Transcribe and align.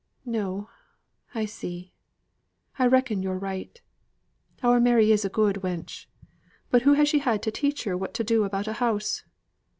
"No, 0.25 0.67
I 1.35 1.45
see. 1.45 1.93
I 2.79 2.87
reckon 2.87 3.21
yo're 3.21 3.37
right. 3.37 3.79
Our 4.63 4.79
Mary's 4.79 5.23
a 5.25 5.29
good 5.29 5.57
wench; 5.57 6.07
but 6.71 6.81
who 6.81 6.93
has 6.93 7.07
she 7.07 7.19
had 7.19 7.43
to 7.43 7.51
teach 7.51 7.83
her 7.83 7.95
what 7.95 8.15
to 8.15 8.23
do 8.23 8.43
about 8.43 8.67
a 8.67 8.73
house? 8.81 9.21